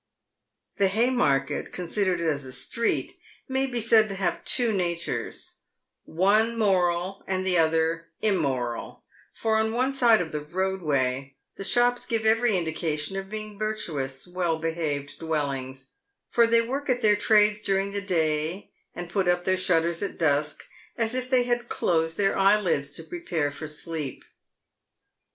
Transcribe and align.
The 0.77 0.87
Haymarket, 0.87 1.71
considered 1.71 2.19
as 2.21 2.43
a 2.43 2.51
street, 2.51 3.13
may 3.47 3.67
be 3.67 3.79
said 3.79 4.09
to 4.09 4.15
have 4.15 4.43
two 4.43 4.71
natures: 4.73 5.57
one 6.05 6.57
moral, 6.57 7.23
and 7.27 7.45
the 7.45 7.59
other 7.59 8.07
immoral; 8.19 9.03
for 9.31 9.57
on 9.59 9.71
one 9.71 9.93
side 9.93 10.19
of 10.19 10.31
the 10.31 10.39
roadway 10.39 11.35
the 11.55 11.63
shops 11.63 12.07
give 12.07 12.25
every 12.25 12.57
indication 12.57 13.15
of 13.15 13.29
being 13.29 13.59
virtuous 13.59 14.25
and 14.25 14.35
well 14.35 14.57
behaved 14.57 15.19
dwellings, 15.19 15.89
for 16.29 16.47
they 16.47 16.61
work 16.61 16.89
at 16.89 17.03
their 17.03 17.15
trades 17.15 17.61
during 17.61 17.91
the 17.91 18.01
day, 18.01 18.71
and 18.95 19.07
put 19.07 19.27
up 19.27 19.43
their 19.43 19.55
shutters 19.55 20.01
at 20.01 20.17
dusk, 20.17 20.63
as 20.97 21.13
if 21.13 21.29
they 21.29 21.43
had 21.43 21.69
closed 21.69 22.17
their 22.17 22.35
eyelids 22.35 22.93
to 22.93 23.03
prepare 23.03 23.51
for 23.51 23.67
sleep. 23.67 24.23